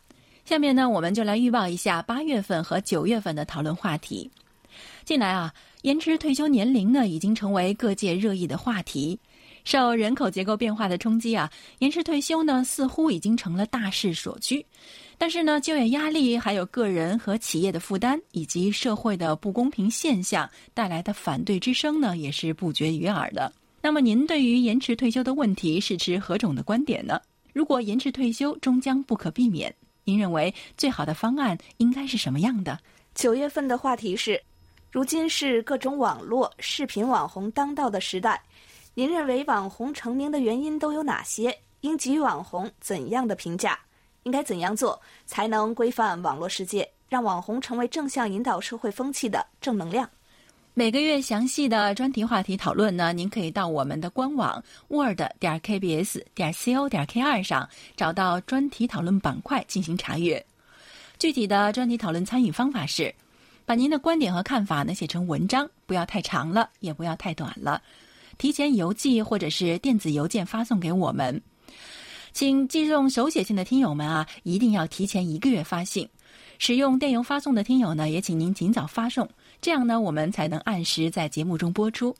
[0.51, 4.29] 下面呢，我们就来预报一下八月份和九月份的讨论话题。
[5.05, 9.17] 近来啊，延迟退休年龄呢，已经成为各界热议的话题。
[9.63, 14.67] 受人口结构变化的冲击啊，延迟退休呢，似乎已经成了大势所趋。
[15.17, 23.53] 但是呢，就业压力、还有个人和企业的负担，以及社会的不公平现象带来的反对之声呢，也是不绝于耳的。
[23.81, 27.21] 那么，您对于延迟退休的问题是持何种的观点呢？
[27.53, 29.73] 如果延迟退休终将不可避免，
[30.05, 32.79] 您认为最好的方案应该是什么样的？
[33.15, 34.43] 九月份的话题是：
[34.91, 38.43] 如今是各种网络视频网红当道的时代，
[38.95, 41.57] 您认为网红成名的原因都有哪些？
[41.83, 43.79] 应给予网红怎样的评价？
[44.25, 50.09] 应该怎样做才能规范网络世界，让网红成为正向引导社会风气的正能量？
[50.73, 60.45] 每个月详细的专题话题讨论呢，您可以到我们的官网 word 点 kbs 点 co 点 k 二上找到专题讨论板块进行查阅。
[61.19, 63.13] 具体的专题讨论参与方法是：
[63.67, 67.83] 把您的观点和看法呢写成文章，不要太长了，也不要太短了，
[68.39, 71.43] 提前邮寄或者是电子邮件发送给我们。
[72.33, 76.09] 请寄送手写信的听友们啊，一定要提前一个月发信。
[76.59, 79.29] 使用电邮发送的听友呢，也请您尽早发送。
[79.61, 82.15] 这样呢，我们才能按时在节目中播出。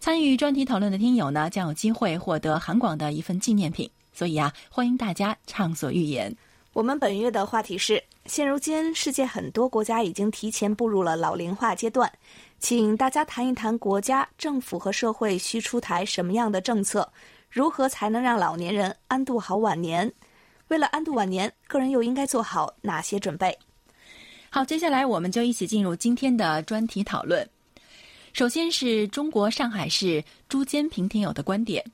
[0.00, 3.90] 参与专题讨论的听友呢，将有机会获得韩广的一份纪念品。
[4.12, 6.34] 所以啊，欢迎大家畅所欲言。
[6.72, 12.12] 我们本月的话题是：现如今，世界很多国家已经提前步入了老龄化阶段，
[12.58, 17.08] 请大家谈一谈国家、政府和社会需出台什么样的政策，
[17.48, 20.12] 如何才能让老年人安度好晚年？
[20.68, 23.56] 为了安度晚年，个人又应该做好哪些准备？
[24.50, 27.46] 好，接下来我们就一起进入今天的专题讨论。
[28.32, 31.84] 首先是中国上海市朱坚平听友的观点：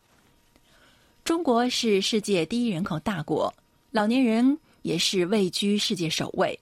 [1.25, 3.53] 中国是世界第一人口大国，
[3.91, 6.59] 老年人也是位居世界首位。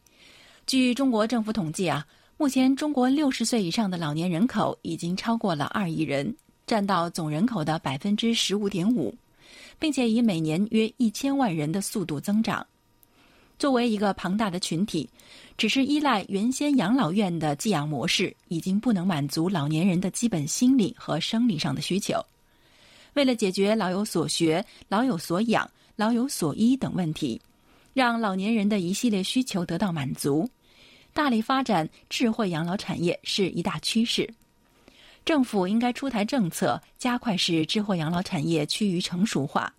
[0.66, 2.07] 据中国政府统计啊，
[2.38, 6.35] 目前中国六十岁以上的老年人口已经超过了二亿人，
[6.66, 9.14] 占到总人口的百分之十五点五，
[9.78, 12.66] 并且以每年约一千万人的速度增长。
[13.62, 15.09] 作为一个庞大的群体，
[15.57, 22.20] 只是依赖原先养老院的寄养模式，已经不能满足老年人的基本心理和生理上的需求。
[23.12, 27.40] 为了解决老有所学、老有所养、老有所依等问题，
[27.94, 30.51] 让老年人的一系列需求得到满足，
[31.12, 34.29] 大力发展智慧养老产业是一大趋势。
[35.25, 39.72] 政府应该出台政策，加快使智慧养老产业趋于成熟化。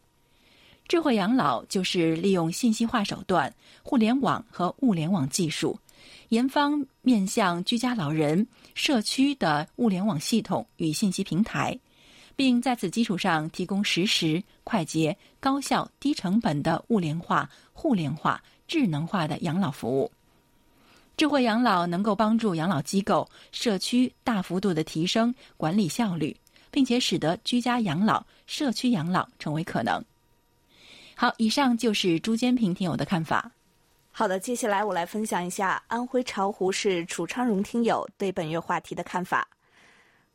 [0.88, 5.80] 智慧养老就是利用信息化手段、互联网和物联网技术，
[6.30, 6.70] 研发
[7.02, 11.80] 面向居家老人、社区的物联网系统与信息平台，
[12.36, 20.12] 并在此基础上提供实时、快捷、高效、低成本的物联化、互联化、智能化的养老服务。
[21.16, 26.36] 智慧养老能够帮助养老机构、社区大幅度的提升管理效率，
[26.70, 30.04] 并且使得居家养老、社区养老成为可能。
[31.16, 33.52] 好，以上就是朱坚平听友的看法。
[34.12, 39.48] 好的，接下来我来分享一下安徽巢湖市楚昌荣听友对本月话题的看法。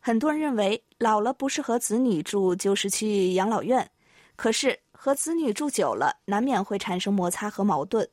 [0.00, 3.88] 很多人认为老了不是和子女住就是去养老院，
[4.36, 8.08] 可是和子女住久了，难免会产生摩擦和矛盾。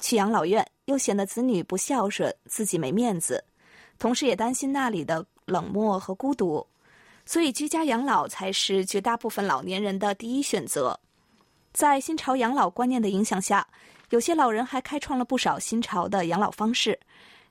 [0.00, 3.42] 去养老院又显得子女不孝顺，自己没面子，
[3.98, 6.64] 同时也担心那里的冷漠和孤独，
[7.26, 10.98] 所以居家养老才是绝大部分老年人的第一选择。
[11.72, 13.66] 在新潮养老观念的影响下，
[14.10, 16.98] 有些老人还开创了不少新潮的养老方式。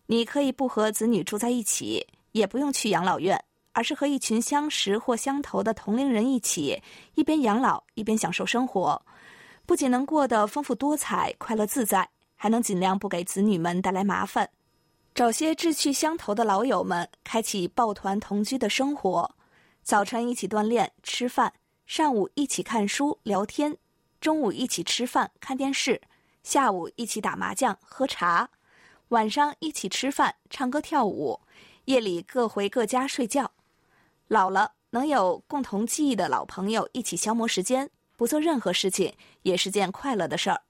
[0.08, 6.82] 你可以不和子女住在一起，也不用去养老院，而是和一群相识或相投的同龄人一起，
[7.16, 9.02] 一边养老一边享受生活，
[9.66, 14.50] 不仅能过得丰富多彩、快乐自在，还能尽量不给子女们带来麻烦。
[15.14, 19.36] 找些志趣相投的老友们，开启抱团同居的生活，
[19.84, 21.52] 早晨一起锻炼、吃饭，
[21.86, 23.78] 上午一起看书、聊天。
[24.20, 26.02] 中午一起吃饭看电视，
[26.44, 28.50] 下午一起打麻将喝茶，
[29.10, 31.40] 晚上一起吃饭唱歌跳舞，
[31.86, 33.52] 夜里各回各家睡觉。
[34.28, 40.62] 老了能有共同记忆的老朋友一起消磨时间，不做任何事情也是件快乐的事儿。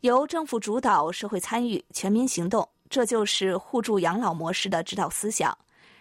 [0.00, 5.56] 由政府主导，社会参与，全民行动，这就是互助养老模式的指导思想。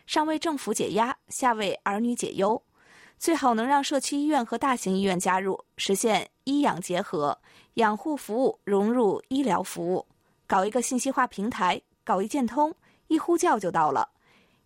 [0.06, 2.62] 上为政府解压，下为儿女解忧。
[3.19, 7.38] 最好能让社区医院和大型医院加入，实现医养结合，
[7.75, 10.06] 养护服务融入医疗服务，
[10.45, 12.73] 搞一个信息化平台，搞一键通，
[13.08, 14.08] 一呼叫就到了，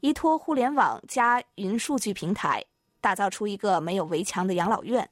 [0.02, 2.64] 依托互联网加云数据平台，
[3.00, 5.10] 打造出一个没有围墙的养老院，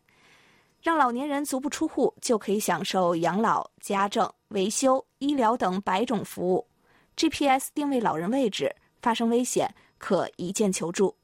[0.82, 6.68] 让老年人足不出户就可以享受养老、家政、维修、医疗等百种服务
[7.16, 11.16] ，GPS 定位老人位置，发生危险可一键求助。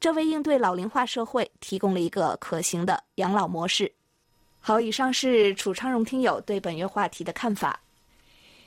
[0.00, 3.92] 这为应对老龄化社会提供了一个可行的养老模式。
[4.58, 7.78] 好，以上是楚昌荣听友对本月话题的看法。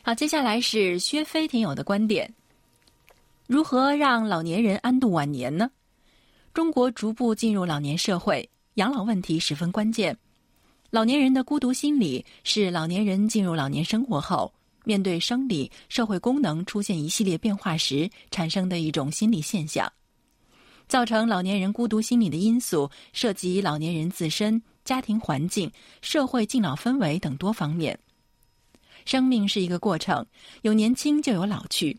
[0.03, 2.31] 好，接下来是薛飞听友的观点：
[3.47, 5.71] 如何让老年人安度晚年呢？
[6.53, 10.15] 中国逐步进入老年社会，养老问题十分关键。
[10.91, 19.91] 老年人的孤独心理是老年人进入老年生活后，面对生理、社会功能出现一系列变化时产生的一种心理现象。
[20.87, 27.97] 造成老年人孤独心理的因素涉及老年人自身、家庭环境、社会敬老氛围等多方面。
[29.05, 30.25] 生命是一个过程，
[30.61, 31.97] 有年轻就有老去。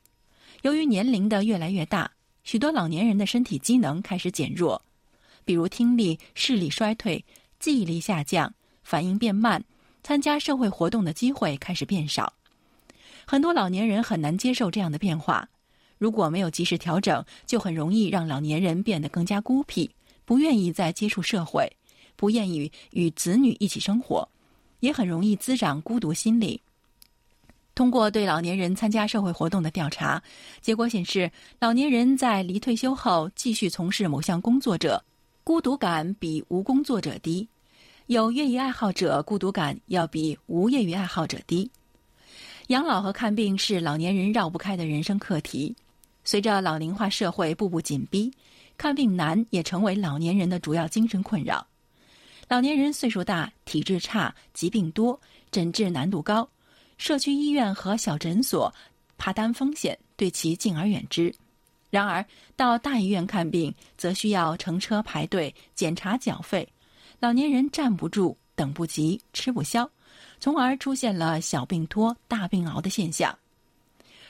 [0.63, 2.11] 由于年龄的越来越大，
[2.45, 4.81] 许多老年人的身体机能开始减弱，
[5.45, 7.23] 比如听力、视力衰退、
[7.59, 9.63] 记忆力下降、反应变慢，
[10.03, 12.33] 参加社会活动的机会开始变少。
[13.27, 15.49] 很多老年人很难接受这样的变化。
[15.99, 19.91] 如果没有及时调整，就很容易让老年人变得更加孤僻，
[20.25, 21.71] 不愿意再接触社会，
[22.17, 24.29] 不愿意与子女一起生活，
[24.81, 26.61] 也很容易滋长孤独心理。
[27.75, 30.23] 通过对老年人参加社会活动的调查，
[30.61, 35.03] 结果显示，老年人在离退休后继续从事某项工作者，
[35.43, 37.49] 孤独感比无工作者低；
[38.07, 41.69] 有业余爱好者，孤独感要比无业余爱好者低。
[42.69, 45.75] 养老和看病是老年人绕不开的人生课题。
[46.25, 48.33] 随着老龄化社会步步紧逼，
[48.77, 51.67] 看病难也成为老年人的主要精神困扰。
[52.49, 55.19] 老年人岁数大，体质差，疾病多，
[55.51, 56.49] 诊治难度高，
[56.99, 58.73] 社区医院和小诊所
[59.17, 61.35] 怕担风险，对其敬而远之。
[61.91, 62.25] 然而，
[62.57, 66.69] 到大医院看病则需要乘车排队、检查缴费，
[67.21, 69.89] 老年人站不住、等不及、吃不消，
[70.41, 73.39] 从而出现了小病拖、大病熬的现象。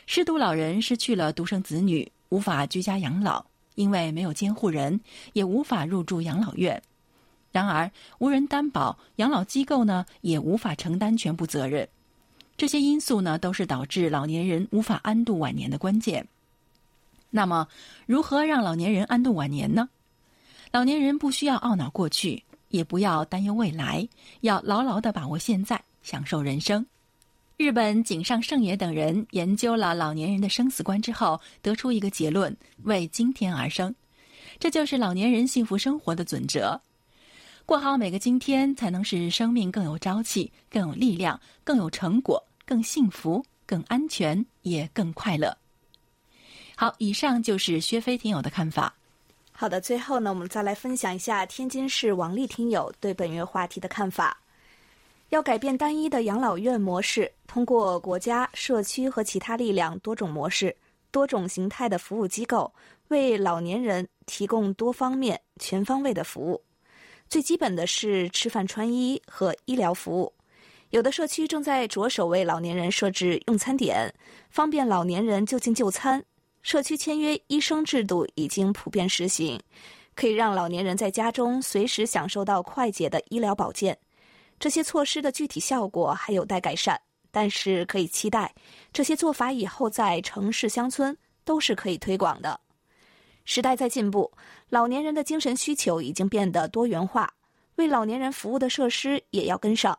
[0.07, 3.44] 失独老人失去了独生子女，无法居家养老，
[3.74, 5.00] 因为没有监护人，
[5.32, 6.82] 也无法入住养老院。
[7.50, 11.88] 然而，无人担保，养老机构呢也无法承担全部责任。
[12.57, 16.26] 这些因素呢，都是导致老年人无法安度晚年的关键。
[17.30, 17.66] 那么，
[18.07, 19.88] 如何让老年人安度晚年呢？
[20.70, 24.09] 老年人不需要懊恼过去，也不要担忧未来，
[24.40, 26.84] 要牢牢的把握现在，享受人生。
[27.57, 33.94] 日本井上圣也等人研究了老年人的生死观之后，得出一个结论：为今天而生。
[34.59, 36.80] 这就是老年人幸福生活的准则。
[37.64, 45.57] 过好每个今天，才能使生命更有朝气、更有力量、更有成果、更幸福、更安全，也更快乐。
[46.76, 48.92] 好，以上就是薛飞听友的看法。
[49.52, 54.36] 好的，最后呢，我们再来分享一下天津市王丽听友对本月话题的看法。
[55.30, 60.74] 要改变单一的养老院模式，通过国家、社区和其他力量多种模式、
[61.12, 62.74] 多种形态的服务机构，
[63.11, 66.61] 为老年人提供多方面、全方位的服务。
[67.28, 70.32] 最基本的是吃饭、穿衣和医疗服务。
[70.90, 74.12] 有的社区正在着手为老年人设置用餐点，
[74.50, 76.20] 方便老年人就近就餐。
[76.62, 79.57] 社区签约医生制度已经普遍实行，
[80.16, 83.96] 可以让老年人在家中随时享受到快捷的医疗保健。
[84.59, 87.00] 这些措施的具体效果还有待改善，
[87.35, 88.55] 但是可以期待
[88.93, 92.61] 这些做法以后在城市乡村都是可以推广的。
[93.45, 94.30] 时代在进步，
[94.68, 97.28] 老年人的精神需求已经变得多元化，
[97.74, 99.99] 为老年人服务的设施也要跟上，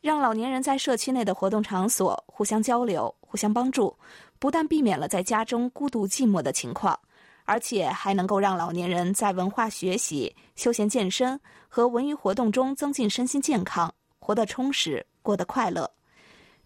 [0.00, 3.96] 让老年人在社区内的活动场所互相交流、互相帮助。
[4.40, 6.98] 不但避免了在家中孤独寂寞的情况，
[7.44, 15.88] 而且还能够让老年人在文化学习、休闲健身和文娱活动中增进身心健康，活得充实，过得快乐。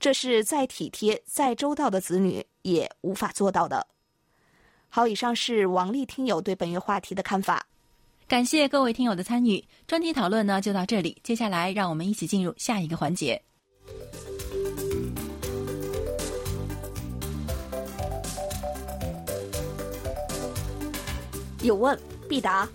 [0.02, 3.86] 这是再体贴、再周到的子女也无法做到的。
[4.88, 7.64] 好，以上是王丽听友对本月话题的看法。
[8.26, 11.16] 感谢各位听友的参与，专题讨论呢就到这里。
[11.22, 13.40] 接下来，让我们一起进入下一个环节。
[21.62, 21.96] 有问
[22.28, 22.68] 必答。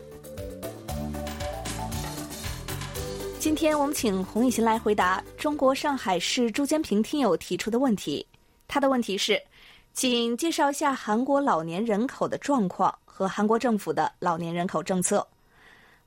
[3.48, 8.28] 今天我们请洪以欣来回答中国上海市朱坚平听友提出的问题。
[8.68, 9.42] 他的问题是，
[9.94, 15.26] 请介绍一下韩国老年人口的状况和韩国政府的老年人口政策。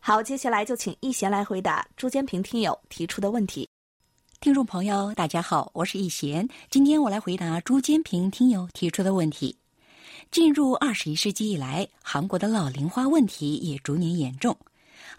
[0.01, 3.67] 好，接下来就请易贤来回答朱坚平听友提出的问题。
[4.43, 9.57] 听众朋友，大家好，我是易贤，今天我来回答朱坚平听友提出的问题。
[10.31, 14.55] 进入二十一世纪以来，韩国的老龄化问题也逐年严重。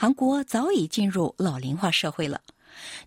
[0.01, 2.41] 韩国早已进入老龄化社会了。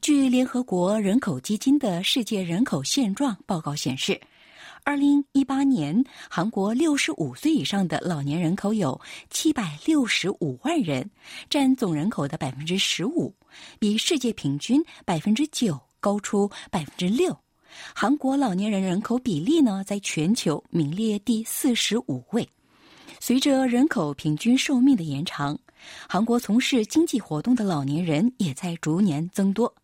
[0.00, 4.20] 据联合国人口基金的世界人口现状报告显示，
[4.84, 11.10] 二零一八年韩国六十五岁以上的老年人口有七百六十五万人，
[11.50, 13.34] 占总人口的百分之十五，
[13.80, 17.36] 比世界平均百分之九高出百分之六。
[17.92, 22.48] 韩国老年人人口比例呢，在全球名列第四十五位。
[23.18, 25.58] 随着人口平均寿命的延长，
[26.08, 29.74] 韩国从事经济活动的老年人也在逐年增多。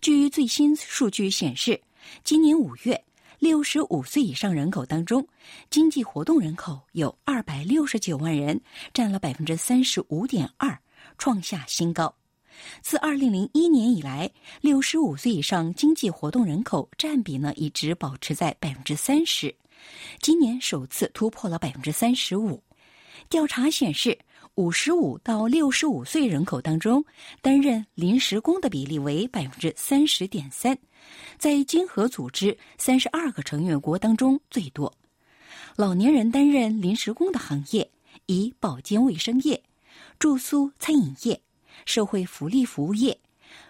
[0.00, 1.80] 据最新数据显示，
[2.24, 3.04] 今年五月，
[3.38, 5.26] 六十五岁以上人口当中，
[5.70, 8.60] 经济活动人口有二百六十九万人，
[8.92, 10.78] 占了百分之三十五点二，
[11.18, 12.14] 创下新高。
[12.82, 14.30] 自二零零一年以来，
[14.60, 19.54] 六十五岁以上经济活动人口占比呢一直保持在百分之三十，
[20.20, 22.62] 今年首次突破了百分之三十五。
[23.28, 24.18] 调查显示，
[24.56, 27.04] 五十五到六十五岁人口当中，
[27.40, 30.78] 担任临时工的比例为百分之三十点三，
[31.38, 34.92] 在经合组织三十二个成员国当中最多。
[35.76, 37.90] 老年人担任临时工的行业
[38.26, 39.62] 以保健卫生业、
[40.18, 41.40] 住宿餐饮业。
[41.86, 43.18] 社会福利服务业、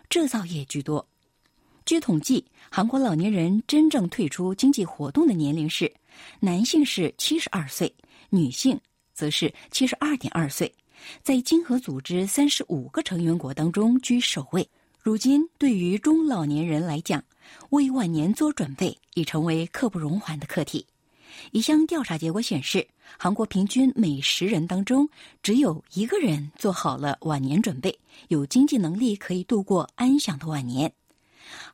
[0.09, 1.07] 制造业居多。
[1.87, 5.93] 据统计，韩国老年人真正退出经济活动的年龄是：
[6.41, 7.95] 男性是七十二岁，
[8.31, 8.79] 女性
[9.21, 10.75] 则是七十二点二岁，
[11.23, 14.67] 在经合组织三十五个成员国当中居首位。
[15.03, 17.23] 如今，对于中老年人来讲，
[17.69, 20.87] 为晚年做准备已成为刻不容缓的课题。
[21.51, 25.07] 一项调查结果显示，韩国平均每十人当中
[25.43, 27.99] 只有一个人做好了晚年准备，
[28.29, 30.91] 有经济能力可以度过安详的晚年。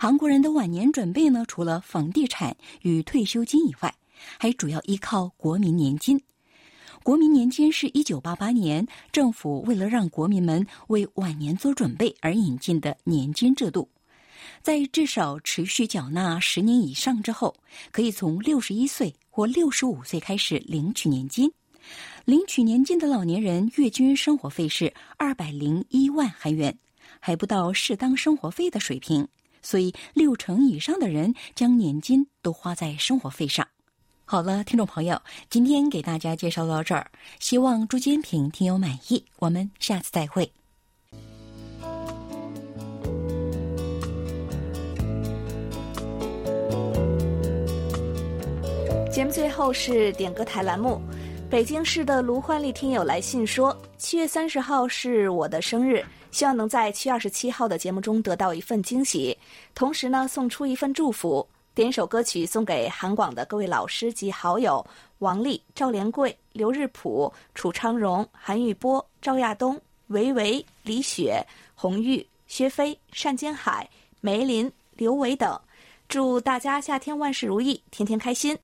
[0.01, 3.95] 韩国人的晚年准备呢，除了房地产与退休金以外，
[4.37, 6.21] 还主要依靠国民年金。
[7.07, 13.89] 国民年金是一九八八年政府为了让国民们为晚年做准备而引进的年金制度。
[14.61, 17.55] 在至少持续缴纳十年以上之后，
[17.93, 21.49] 可以从六十一岁或六十五岁开始领取年金。
[22.25, 26.77] 领取年金的老年人月均生活费是二百零一万韩元，
[27.21, 29.29] 还不到适当生活费的水平。
[29.63, 33.69] 所以六成以上的人将年金都花在生活费上。
[34.29, 37.07] 好了，听众朋友，今天给大家介绍到这儿，
[37.39, 39.25] 希望朱坚平听友满意。
[39.39, 40.51] 我们下次再会。
[49.13, 51.01] 节目最后是点歌台栏目，
[51.49, 59.39] 北京市的卢焕丽听友来信说，七月三十号是我的生日，希望能在七月二十七号的节目中得到一份惊喜，
[59.73, 61.47] 同时呢送出一份祝福，
[61.77, 64.83] 点首歌曲送给韩广的各位老师及好友
[65.19, 73.87] 王丽、赵连贵、刘日普、楚昌荣、韩玉波、赵亚东、维维、李雪、红玉、薛飞、单坚海、
[74.23, 75.61] 梅林、刘伟等，
[76.09, 78.57] 祝大家夏天万事如意，天天开心。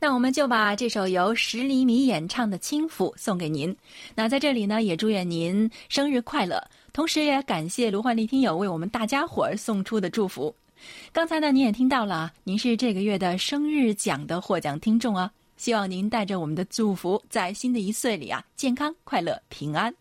[0.00, 3.74] 那我们就把这首由十厘米演唱的《轻抚》送给您。
[4.16, 6.60] 那在这里呢，也祝愿您生日快乐，
[6.92, 10.52] 同时也感谢卢焕丽听友为我们大家伙儿送出的祝福。
[11.12, 15.30] 刚才呢，您也听到了，您是这个月的生日奖的获奖听众啊！
[15.56, 19.94] 希望您带着我们的祝福，在新的一岁里啊，健康、快乐、平安。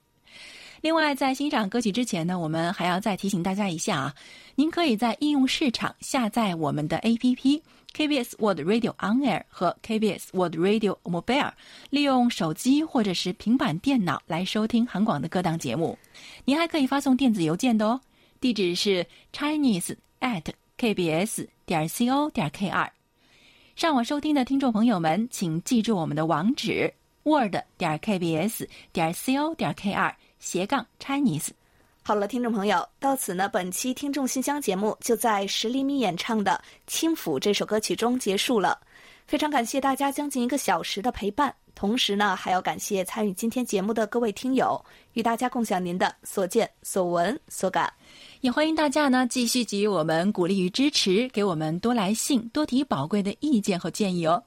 [0.82, 4.14] 另外，在欣赏歌曲之前呢，我们还要再提醒大家一下啊，
[4.56, 7.62] 您可以在应用市场下载我们的 APP。
[7.96, 11.52] KBS World Radio On Air 和 KBS World Radio Mobile，
[11.92, 15.96] 利用手机或者是平板电脑来收听韩广的各档节目。
[16.44, 18.02] 您还可以发送电子邮件的哦，
[18.42, 20.42] 地址是 Chinese at
[20.84, 22.90] KBS 点 CO 点 KR。
[23.74, 31.52] 上网收听的听众朋友们，请记住我们的网址：word 点 KBS 点 CO 点 KR 斜杠 Chinese。
[32.04, 38.78] 好了，听众朋友，到此呢，本期听众信箱节目就在十厘米演唱的《轻抚》这首歌曲中结束了。
[39.26, 47.92] 非常感谢大家将近一个小时的陪伴，同时呢，还要感谢参与今天节目的各位听友，与大家共享您的所见所闻所感。
[48.44, 54.44] 也欢迎大家呢继续给予我们鼓励与支持，给我们多来信，多提宝贵的意见和建议哦。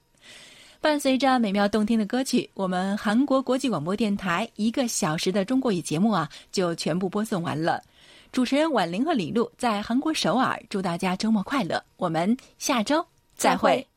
[0.82, 7.82] 伴随着美妙动听的歌曲，我们韩国国际广播电台一个小时的中国语节目啊，就全部播送完了。
[8.32, 11.82] 主持人婉玲和李璐在韩国首尔，祝大家周末快乐。
[11.97, 13.03] 我们下周
[13.34, 13.95] 再会。